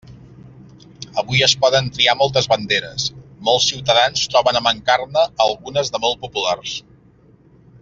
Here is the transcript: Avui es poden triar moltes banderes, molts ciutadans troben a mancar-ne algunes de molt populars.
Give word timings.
Avui 1.21 1.43
es 1.47 1.53
poden 1.65 1.89
triar 1.97 2.15
moltes 2.21 2.49
banderes, 2.53 3.05
molts 3.49 3.69
ciutadans 3.73 4.25
troben 4.33 4.59
a 4.59 4.65
mancar-ne 4.71 5.27
algunes 5.47 5.95
de 5.97 6.03
molt 6.07 6.19
populars. 6.27 6.75